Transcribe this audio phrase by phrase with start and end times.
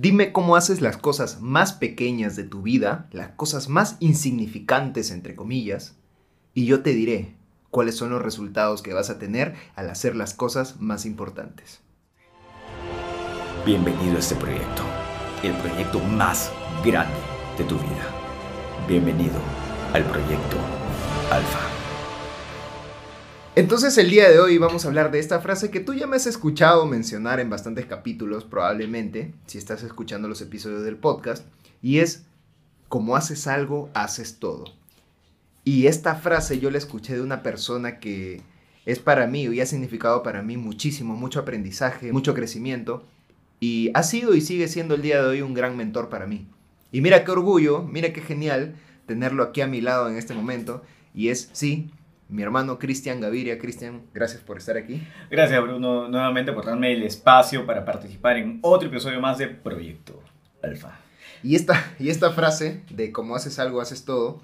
[0.00, 5.36] Dime cómo haces las cosas más pequeñas de tu vida, las cosas más insignificantes, entre
[5.36, 5.94] comillas,
[6.54, 7.34] y yo te diré
[7.68, 11.82] cuáles son los resultados que vas a tener al hacer las cosas más importantes.
[13.66, 14.84] Bienvenido a este proyecto,
[15.42, 16.50] el proyecto más
[16.82, 17.20] grande
[17.58, 18.06] de tu vida.
[18.88, 19.38] Bienvenido
[19.92, 20.56] al proyecto
[21.30, 21.69] Alfa.
[23.56, 26.14] Entonces el día de hoy vamos a hablar de esta frase que tú ya me
[26.14, 31.44] has escuchado mencionar en bastantes capítulos, probablemente, si estás escuchando los episodios del podcast,
[31.82, 32.26] y es,
[32.88, 34.66] como haces algo, haces todo.
[35.64, 38.40] Y esta frase yo la escuché de una persona que
[38.86, 43.04] es para mí y ha significado para mí muchísimo, mucho aprendizaje, mucho crecimiento,
[43.58, 46.46] y ha sido y sigue siendo el día de hoy un gran mentor para mí.
[46.92, 48.76] Y mira qué orgullo, mira qué genial
[49.06, 51.90] tenerlo aquí a mi lado en este momento, y es, sí,
[52.30, 53.58] mi hermano Cristian Gaviria.
[53.58, 55.02] Cristian, gracias por estar aquí.
[55.30, 60.22] Gracias Bruno nuevamente por darme el espacio para participar en otro episodio más de Proyecto
[60.62, 60.98] Alfa.
[61.42, 64.42] Y esta, y esta frase de cómo haces algo, haces todo,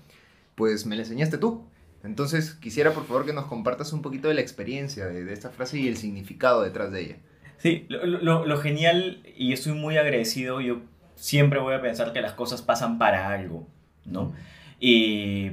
[0.54, 1.64] pues me la enseñaste tú.
[2.02, 5.78] Entonces quisiera por favor que nos compartas un poquito de la experiencia de, esta frase
[5.78, 7.16] y el significado detrás de ella.
[7.58, 10.82] Sí, lo, lo genial, y estoy muy agradecido, yo
[11.14, 13.66] siempre voy a pensar que las cosas pasan para algo,
[14.04, 14.34] ¿no?
[14.78, 15.52] Y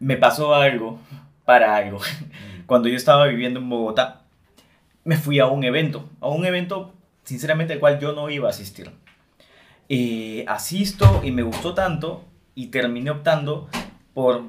[0.00, 0.98] me pasó algo
[1.44, 2.00] para algo.
[2.66, 4.22] Cuando yo estaba viviendo en Bogotá,
[5.04, 8.50] me fui a un evento, a un evento sinceramente al cual yo no iba a
[8.50, 8.90] asistir.
[9.88, 13.68] Eh, asisto y me gustó tanto y terminé optando
[14.14, 14.44] por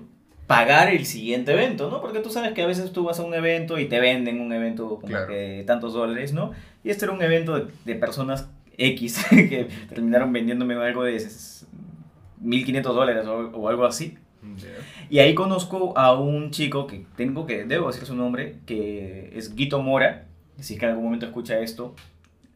[0.48, 2.00] pagar el siguiente evento, ¿no?
[2.02, 4.54] Porque tú sabes que a veces tú vas a un evento y te venden un
[4.54, 6.52] evento como que tantos dólares, ¿no?
[6.84, 13.26] Y este era un evento de, personas X que terminaron vendiéndome algo de 1.500 dólares
[13.28, 14.18] o algo así.
[15.10, 19.56] Y ahí conozco a un chico que tengo que, debo decir su nombre, que es
[19.56, 20.26] Guito Mora.
[20.60, 21.96] Si es que en algún momento escucha esto,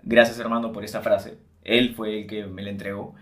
[0.03, 1.37] gracias hermano por esta frase.
[1.63, 3.15] Él fue el que me la entregó.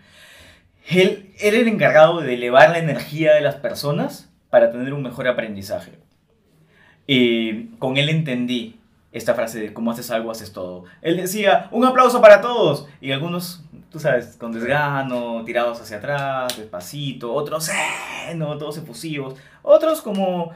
[0.89, 5.03] Él, él era el encargado de elevar la energía de las personas para tener un
[5.03, 5.93] mejor aprendizaje.
[7.05, 8.79] Y con él entendí
[9.11, 10.85] esta frase de cómo haces algo, haces todo.
[11.01, 12.87] Él decía, un aplauso para todos.
[13.01, 19.35] Y algunos tú sabes, con desgano, tirados hacia atrás, despacito, otros, eh, no, todos efusivos,
[19.61, 20.51] otros como,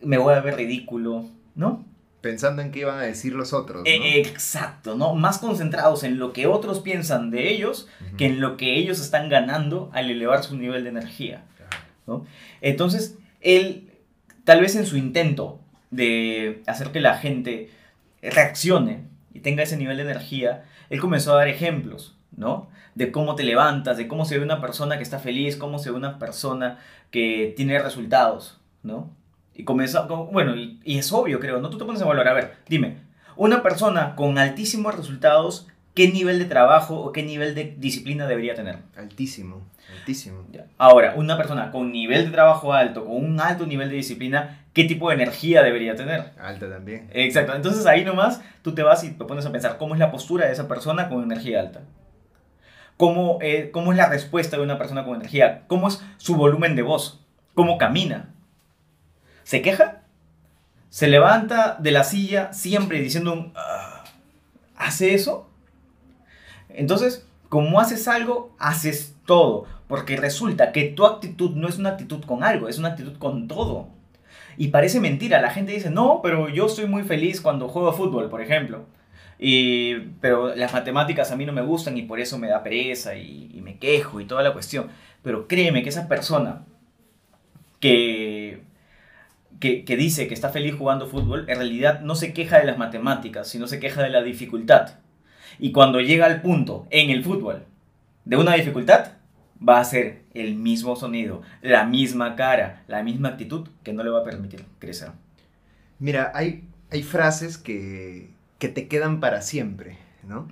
[0.00, 1.84] me voy a ver ridículo, ¿no?
[2.20, 3.82] Pensando en qué iban a decir los otros.
[3.82, 3.86] ¿no?
[3.88, 5.14] E, exacto, ¿no?
[5.14, 9.28] Más concentrados en lo que otros piensan de ellos que en lo que ellos están
[9.28, 11.44] ganando al elevar su nivel de energía,
[12.06, 12.26] ¿no?
[12.60, 13.92] Entonces, él,
[14.44, 15.60] tal vez en su intento
[15.90, 17.70] de hacer que la gente
[18.22, 22.68] reaccione y tenga ese nivel de energía, él comenzó a dar ejemplos ¿no?
[22.94, 25.90] De cómo te levantas, de cómo se ve una persona que está feliz, cómo se
[25.90, 26.78] ve una persona
[27.10, 29.10] que tiene resultados, ¿no?
[29.54, 31.70] Y comenzó, bueno, y, es obvio, creo, ¿no?
[31.70, 32.98] Tú te pones a valorar, a ver, dime,
[33.36, 38.54] una persona con altísimos resultados, ¿qué nivel de trabajo o qué nivel de disciplina debería
[38.54, 38.78] tener?
[38.96, 39.62] Altísimo,
[39.98, 40.44] altísimo.
[40.76, 44.84] Ahora, una persona con nivel de trabajo alto, con un alto nivel de disciplina, ¿qué
[44.84, 46.32] tipo de energía debería tener?
[46.38, 47.08] Alta también.
[47.14, 50.10] Exacto, entonces ahí nomás tú te vas y te pones a pensar cómo es la
[50.10, 51.80] postura de esa persona con energía alta
[52.96, 56.76] cómo, eh, cómo es la respuesta de una persona con energía, cómo es su volumen
[56.76, 57.24] de voz,
[57.54, 58.34] cómo camina.
[59.44, 60.02] ¿Se queja?
[60.88, 63.52] ¿Se levanta de la silla siempre diciendo un...
[63.54, 64.04] Ah",
[64.76, 65.48] ¿Hace eso?
[66.68, 69.66] Entonces, como haces algo, haces todo.
[69.88, 73.48] Porque resulta que tu actitud no es una actitud con algo, es una actitud con
[73.48, 73.88] todo.
[74.56, 78.28] Y parece mentira, la gente dice, no, pero yo estoy muy feliz cuando juego fútbol,
[78.28, 78.86] por ejemplo.
[79.38, 83.16] Y, pero las matemáticas a mí no me gustan y por eso me da pereza
[83.16, 84.88] y, me quejo y toda la cuestión.
[85.22, 86.64] Pero créeme que esa persona
[87.80, 88.62] que,
[89.60, 92.78] que, que, dice que está feliz jugando fútbol, en realidad no se queja de las
[92.78, 94.94] matemáticas, sino se queja de la dificultad.
[95.58, 97.64] Y cuando llega al punto en el fútbol
[98.24, 99.12] de una dificultad,
[99.66, 104.10] va a ser el mismo sonido, la misma cara, la misma actitud que no le
[104.10, 105.10] va a permitir crecer.
[105.98, 110.48] Mira, hay, hay frases que, que te quedan para siempre, ¿no?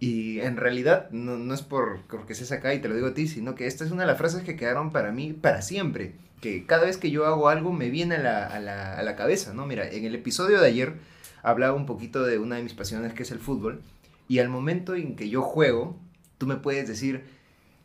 [0.00, 3.26] Y en realidad no, es por porque seas acá y te lo digo a ti,
[3.26, 6.14] sino que esta es una de las frases que quedaron para mí para siempre.
[6.40, 9.16] Que cada vez que yo hago algo me viene a la, a la, a la
[9.16, 9.66] cabeza, ¿no?
[9.66, 10.94] Mira, en el episodio de ayer
[11.42, 13.82] hablaba un poquito de una de mis pasiones que es el fútbol.
[14.28, 15.98] Y al momento en que yo juego,
[16.36, 17.24] tú me puedes decir,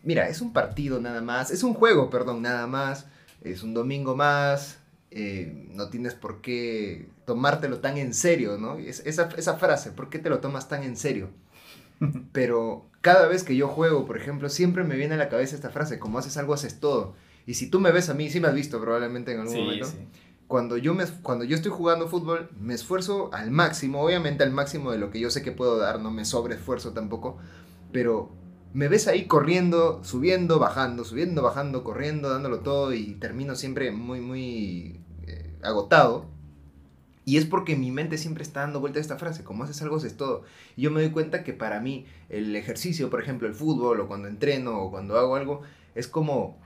[0.03, 3.07] mira, es un partido nada más, es un juego, perdón, nada más,
[3.41, 4.77] es un domingo más,
[5.15, 8.77] eh, no tienes por qué tomártelo tan en serio, ¿no?
[8.77, 11.29] esa, esa frase, ¿por qué te lo tomas tan en serio?
[12.31, 15.69] Pero cada vez que yo juego, por ejemplo, siempre me viene a la cabeza esta
[15.69, 17.13] frase, como haces algo, haces todo.
[17.45, 19.87] Y si tú me ves a mí, sí me has visto probablemente en algún momento.
[20.47, 24.91] Cuando yo, me, cuando yo estoy jugando fútbol, me esfuerzo al máximo, obviamente al máximo
[24.91, 27.37] de lo que yo sé que puedo dar, no me sobre esfuerzo tampoco,
[27.91, 28.31] pero
[28.73, 34.19] me ves ahí corriendo, subiendo, bajando, subiendo, bajando, corriendo, dándolo todo y termino siempre muy,
[34.19, 36.25] muy eh, agotado.
[37.25, 39.97] Y es porque mi mente siempre está dando vuelta a esta frase, como haces algo,
[39.97, 40.43] haces todo.
[40.75, 44.07] Y yo me doy cuenta que para mí el ejercicio, por ejemplo, el fútbol, o
[44.07, 45.61] cuando entreno, o cuando hago algo,
[45.95, 46.57] es como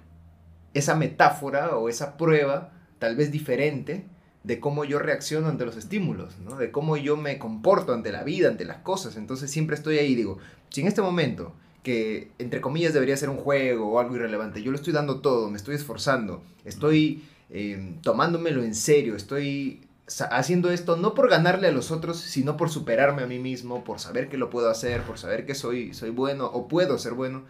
[0.74, 4.07] esa metáfora o esa prueba, tal vez diferente,
[4.44, 8.48] de cómo yo reacciono ante los estímulos, de cómo yo me comporto ante la vida,
[8.48, 9.18] ante las cosas.
[9.18, 10.39] Entonces siempre estoy ahí digo,
[10.69, 11.54] si en este momento,
[11.88, 15.50] que entre comillas debería ser un juego o algo irrelevante, yo lo estoy dando todo,
[15.50, 19.88] me estoy esforzando, estoy eh, tomándomelo en serio, estoy
[20.30, 24.01] haciendo esto no por ganarle a los otros, sino por superarme a mí mismo, por
[24.01, 27.44] saber que lo puedo hacer, por saber que soy, soy bueno o puedo ser bueno.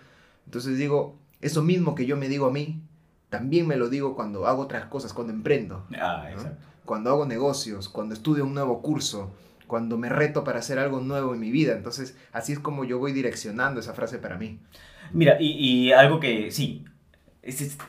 [0.45, 2.79] Entonces digo, eso mismo que yo me digo a mí,
[3.31, 5.83] también me lo digo cuando hago otras cosas, cuando emprendo.
[5.99, 6.29] Ah,
[6.85, 9.31] cuando hago negocios, cuando estudio un nuevo curso,
[9.67, 11.73] cuando me reto para hacer algo nuevo en mi vida.
[11.73, 14.59] Entonces, así es como yo voy direccionando esa frase para mí.
[15.13, 16.85] Mira, y, algo que sí,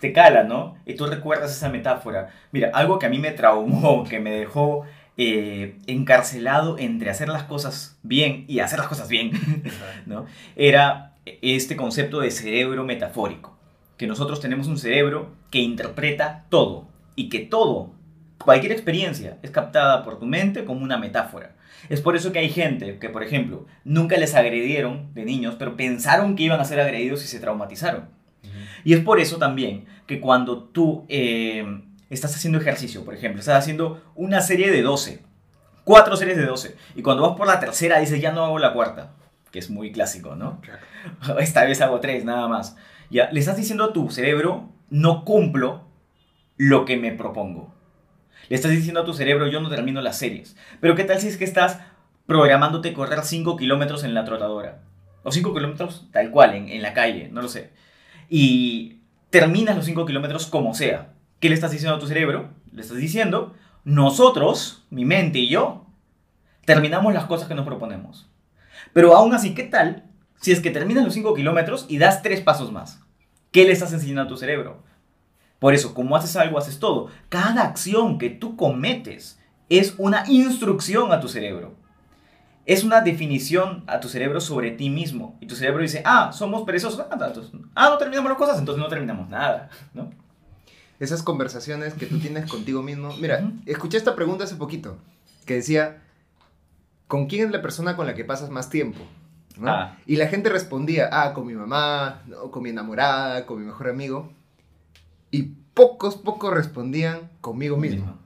[0.00, 0.76] te cala, ¿no?
[0.86, 2.30] Y tú recuerdas esa metáfora.
[2.52, 4.84] Mira, algo que a mí me traumó, que me dejó
[5.16, 9.32] eh, encarcelado entre hacer las cosas bien y hacer las cosas bien,
[10.06, 10.26] ¿no?
[10.56, 13.56] Era este concepto de cerebro metafórico.
[13.96, 16.86] Que nosotros tenemos un cerebro que interpreta todo
[17.16, 17.97] y que todo
[18.44, 21.56] Cualquier experiencia es captada por tu mente como una metáfora.
[21.88, 25.76] Es por eso que hay gente que, por ejemplo, nunca les agredieron de niños, pero
[25.76, 28.08] pensaron que iban a ser agredidos y se traumatizaron.
[28.84, 33.58] Y es por eso también que cuando tú eh, estás haciendo ejercicio, por ejemplo, estás
[33.58, 35.22] haciendo una serie de 12,
[35.84, 38.72] cuatro series de 12, y cuando vas por la tercera dices, ya no hago la
[38.72, 39.12] cuarta,
[39.50, 40.60] que es muy clásico, ¿no?
[41.38, 42.76] Esta vez hago tres, nada más.
[43.10, 45.84] Ya, le estás diciendo a tu cerebro, no cumplo
[46.56, 47.74] lo que me propongo.
[48.48, 50.56] Le estás diciendo a tu cerebro, yo no termino las series.
[50.80, 51.80] Pero ¿qué tal si es que estás
[52.26, 54.80] programándote correr 5 kilómetros en la trotadora?
[55.22, 57.72] O 5 kilómetros tal cual, en, la calle, no lo sé.
[58.28, 59.00] Y
[59.30, 61.12] terminas los 5 kilómetros como sea.
[61.40, 62.50] ¿Qué le estás diciendo a tu cerebro?
[62.72, 63.54] Le estás diciendo,
[63.84, 65.86] nosotros, mi mente y yo,
[66.64, 68.30] terminamos las cosas que nos proponemos.
[68.94, 70.04] Pero aún así, ¿qué tal
[70.40, 73.00] si es que terminas los 5 kilómetros y das 3 pasos más?
[73.50, 74.82] ¿Qué le estás enseñando a tu cerebro?
[75.58, 77.08] Por eso, como haces algo, haces todo.
[77.28, 79.38] Cada acción que tú cometes
[79.68, 81.74] es una instrucción a tu cerebro.
[82.64, 85.36] Es una definición a tu cerebro sobre ti mismo.
[85.40, 87.00] Y tu cerebro dice, ah, somos perezosos.
[87.10, 87.32] Ah,
[87.74, 89.70] ah no terminamos las cosas, entonces no terminamos nada.
[89.94, 90.10] ¿no?
[91.00, 93.14] Esas conversaciones que tú tienes contigo mismo.
[93.20, 94.98] Mira, escuché esta pregunta hace poquito,
[95.44, 96.02] que decía,
[97.08, 99.00] ¿con quién es la persona con la que pasas más tiempo?
[99.64, 99.96] Ah.
[100.06, 102.22] Y la gente respondía, ah, con mi mamá,
[102.52, 104.37] con mi enamorada, con mi mejor amigo
[105.30, 108.18] y pocos, pocos respondían conmigo mismo.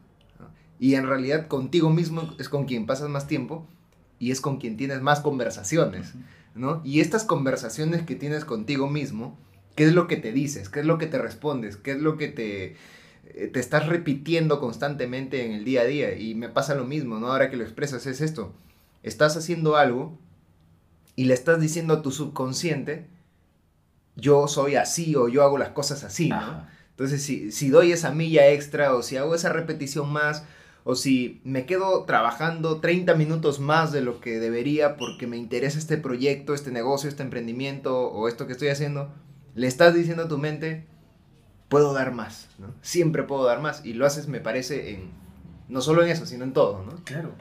[0.78, 3.66] Y en realidad contigo mismo es con quien pasas más tiempo
[4.18, 6.14] y es con quien tienes más conversaciones,
[6.54, 6.80] ¿no?
[6.84, 9.38] Y estas conversaciones que tienes contigo mismo,
[9.76, 10.68] ¿qué es lo que te dices?
[10.68, 11.76] ¿Qué es lo que te respondes?
[11.76, 12.76] ¿Qué es lo que te,
[13.26, 16.16] eh, te estás repitiendo constantemente en el día a día?
[16.16, 17.28] Y me pasa lo mismo, ¿no?
[17.28, 18.52] Ahora que lo expresas es esto.
[19.02, 20.18] Estás haciendo algo
[21.14, 23.06] y le estás diciendo a tu subconsciente,
[24.16, 26.66] yo soy así o yo hago las cosas así, ¿no?
[26.92, 30.44] Entonces, si, doy esa milla extra o si hago esa repetición más
[30.84, 35.78] o si me quedo trabajando 30 minutos más de lo que debería porque me interesa
[35.78, 39.12] este proyecto, este negocio, este emprendimiento o esto que estoy haciendo,
[39.54, 40.86] le estás diciendo a tu mente,
[41.68, 42.74] puedo dar más, ¿no?
[42.82, 43.84] Siempre puedo dar más.
[43.84, 45.10] Y lo haces, me parece, en,
[45.68, 47.02] no solo en eso, sino en todo, ¿no?
[47.04, 47.34] Claro.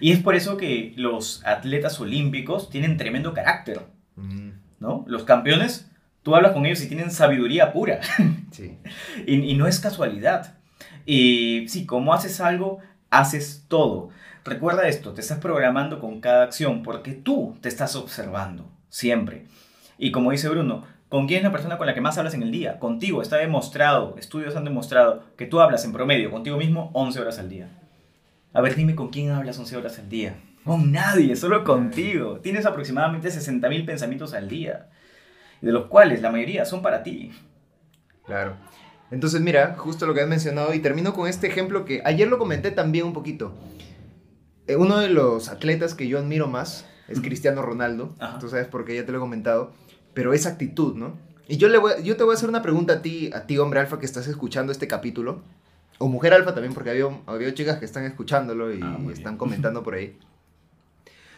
[0.00, 3.82] Y es por eso que los atletas olímpicos tienen tremendo carácter,
[4.16, 4.50] mm.
[4.80, 5.04] ¿no?
[5.08, 5.90] Los campeones
[6.22, 8.00] Tú hablas con ellos y tienen sabiduría pura.
[8.52, 8.76] Sí.
[9.26, 10.58] y, no es casualidad.
[11.06, 14.10] Y sí, como haces algo, haces todo.
[14.44, 19.46] Recuerda esto, te estás programando con cada acción porque tú te estás observando, siempre.
[19.96, 22.42] Y como dice Bruno, ¿con quién es la persona con la que más hablas en
[22.42, 22.78] el día?
[22.78, 27.38] Contigo, está demostrado, estudios han demostrado que tú hablas en promedio contigo mismo 11 horas
[27.38, 27.70] al día.
[28.52, 30.34] A ver, dime con quién hablas 11 horas al día.
[30.62, 32.40] Con nadie, solo contigo.
[32.40, 34.88] Tienes aproximadamente 60.000 pensamientos al día
[35.62, 37.30] de los cuales la mayoría son para ti.
[38.26, 38.56] Claro.
[39.10, 42.38] Entonces, mira, justo lo que has mencionado, y termino con este ejemplo que ayer lo
[42.38, 43.54] comenté también un poquito.
[44.66, 48.14] Eh, uno de los atletas que yo admiro más es Cristiano Ronaldo.
[48.40, 49.72] Tú sabes porque ya te lo he comentado.
[50.14, 51.16] Pero esa actitud, ¿no?
[51.48, 53.58] Y yo, le voy, yo te voy a hacer una pregunta a ti, a ti,
[53.58, 55.42] hombre alfa, que estás escuchando este capítulo.
[55.98, 59.82] O mujer alfa también, porque había, había chicas que están escuchándolo y ah, están comentando
[59.82, 60.18] por ahí.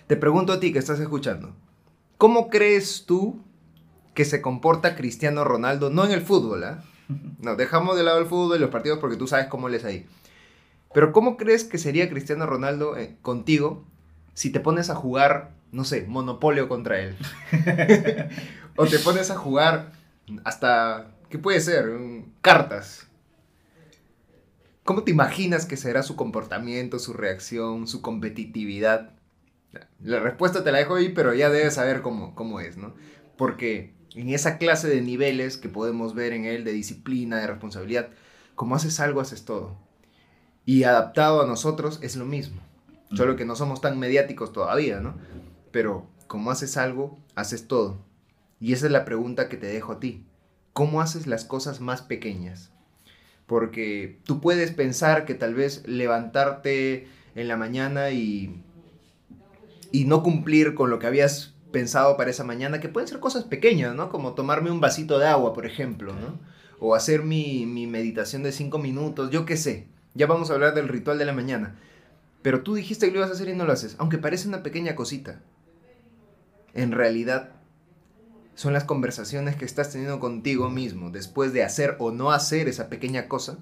[0.07, 1.54] Te pregunto a ti que estás escuchando.
[2.19, 3.43] ¿Cómo crees tú
[4.14, 6.85] que se comporta Cristiano Ronaldo, no en el fútbol, ¿ah?
[7.40, 9.85] No, dejamos de lado el fútbol y los partidos porque tú sabes cómo él es
[9.85, 10.06] ahí.
[10.94, 13.85] Pero ¿cómo crees que sería Cristiano Ronaldo eh, contigo
[14.35, 17.16] si te pones a jugar, no sé, Monopolio contra él.
[18.76, 19.92] o te pones a jugar
[20.44, 21.87] hasta, ¿qué puede ser?
[22.42, 23.06] Cartas.
[24.83, 29.14] ¿Cómo te imaginas que será su comportamiento, su reacción, su competitividad?
[30.02, 32.94] La respuesta te la dejo ahí, pero ya debes saber cómo, cómo es, ¿no?
[33.37, 38.11] Porque en esa clase de niveles que podemos ver en él, de disciplina, de responsabilidad,
[38.54, 39.76] como haces algo, haces todo.
[40.64, 42.61] Y adaptado a nosotros es lo mismo.
[43.12, 45.14] Solo que no somos tan mediáticos todavía, ¿no?
[45.71, 47.99] Pero como haces algo, haces todo.
[48.61, 50.25] Y esa es la pregunta que te dejo a ti.
[50.73, 52.71] ¿Cómo haces las cosas más pequeñas?
[53.47, 58.62] Porque tú puedes pensar que tal vez levantarte en la mañana y,
[59.92, 63.43] y no cumplir con lo que habías pensado para esa mañana, que pueden ser cosas
[63.43, 64.09] pequeñas, ¿no?
[64.09, 66.38] Como tomarme un vasito de agua, por ejemplo, ¿no?
[66.78, 69.88] O hacer mi, mi meditación de cinco minutos, yo qué sé.
[70.14, 71.75] Ya vamos a hablar del ritual de la mañana.
[72.43, 74.62] Pero tú dijiste que lo ibas a hacer y no lo haces, aunque parece una
[74.62, 75.40] pequeña cosita.
[76.75, 77.50] En realidad,
[78.54, 82.88] son las conversaciones que estás teniendo contigo mismo después de hacer o no hacer esa
[82.88, 83.59] pequeña cosa,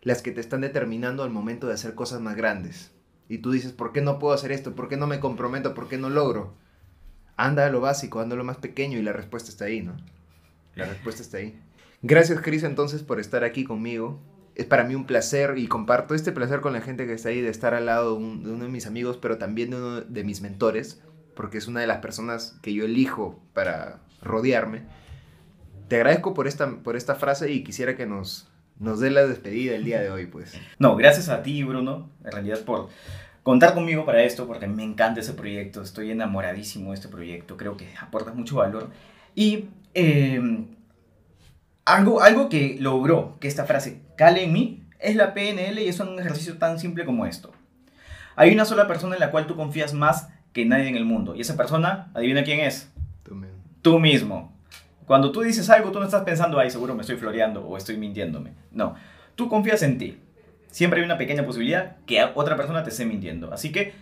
[0.00, 2.92] las que te están determinando al momento de hacer cosas más grandes.
[3.28, 4.74] Y tú dices, ¿por qué no puedo hacer esto?
[4.74, 5.74] ¿Por qué no me comprometo?
[5.74, 6.54] ¿Por qué no logro?
[7.42, 9.96] Anda a lo básico, anda a lo más pequeño y la respuesta está ahí, ¿no?
[10.76, 11.58] La respuesta está ahí.
[12.02, 14.20] Gracias, Cris, entonces, por estar aquí conmigo.
[14.54, 17.40] Es para mí un placer y comparto este placer con la gente que está ahí
[17.40, 20.40] de estar al lado de, uno de mis amigos, pero también de uno de mis
[20.40, 21.02] mentores,
[21.34, 24.82] porque es una de las personas que yo elijo para rodearme.
[25.88, 28.46] Te agradezco por esta, por esta frase y quisiera que nos,
[28.78, 30.54] nos dé la despedida el día de hoy, pues.
[30.78, 32.88] No, gracias a ti, Bruno, en realidad por
[33.42, 37.76] contar conmigo para esto, porque me encanta ese proyecto, estoy enamoradísimo de este proyecto, creo
[37.76, 38.90] que aporta mucho valor.
[39.34, 40.66] Y em,
[41.84, 45.98] algo, algo que logró que esta frase cale en mí es la PNL y es
[46.00, 47.52] un ejercicio tan simple como esto.
[48.36, 51.34] Hay una sola persona en la cual tú confías más que nadie en el mundo.
[51.34, 52.90] Y esa persona, adivina quién es.
[53.24, 53.58] Tú mismo.
[53.82, 54.52] Tú mismo.
[55.06, 57.96] Cuando tú dices algo, tú no estás pensando, ay, seguro me estoy floreando o estoy
[57.96, 58.52] mintiéndome.
[58.70, 58.94] No,
[59.34, 60.18] tú confías en ti.
[60.72, 63.52] Siempre hay una pequeña posibilidad que otra persona te esté mintiendo.
[63.52, 63.94] Así que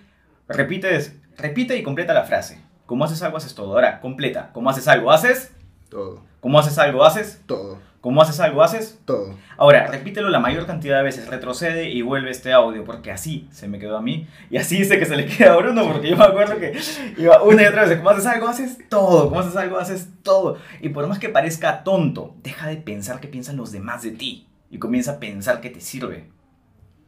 [0.48, 2.60] repites, repite y completa la frase.
[2.86, 3.72] Como haces algo, haces todo.
[3.72, 4.50] Ahora, completa.
[4.52, 5.52] Como haces algo, haces
[5.88, 6.24] todo.
[6.40, 7.78] Como haces algo, haces todo.
[8.00, 9.36] Como haces algo, haces todo.
[9.58, 13.68] Ahora, repítelo la mayor cantidad de veces, retrocede y vuelve este audio, porque así se
[13.68, 16.16] me quedó a mí, y así sé que se le queda a Bruno, porque yo
[16.16, 16.80] me acuerdo que
[17.18, 20.56] iba una y otra vez, como haces algo, haces todo, como haces algo, haces todo.
[20.80, 24.48] Y por más que parezca tonto, deja de pensar que piensan los demás de ti,
[24.70, 26.30] y comienza a pensar que te sirve.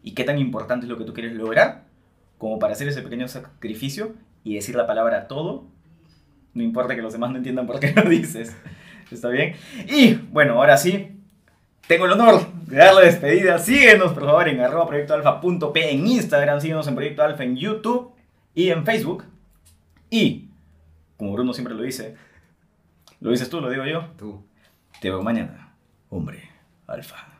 [0.02, 1.84] ¿Y qué tan importante es lo que tú quieres lograr?
[2.38, 5.66] Como para hacer ese pequeño sacrificio y decir la palabra todo,
[6.54, 8.56] no importa que los demás no entiendan por qué lo dices.
[9.10, 9.54] ¿Está bien?
[9.88, 11.12] Y bueno, ahora sí,
[11.86, 13.58] tengo el honor de dar la despedida.
[13.58, 18.12] Síguenos, por favor, en arroba proyectoalfa.p en Instagram, síguenos en Proyecto Alfa en YouTube
[18.54, 19.24] y en Facebook.
[20.10, 20.48] Y,
[21.16, 22.16] como Bruno siempre lo dice,
[23.20, 24.06] ¿lo dices tú, lo digo yo?
[24.18, 24.44] Tú.
[25.00, 25.74] Te veo mañana,
[26.10, 26.48] hombre,
[26.86, 27.31] alfa.